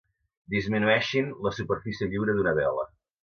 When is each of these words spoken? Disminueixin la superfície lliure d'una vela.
Disminueixin 0.53 1.29
la 1.47 1.53
superfície 1.59 2.09
lliure 2.15 2.39
d'una 2.39 2.57
vela. 2.63 2.89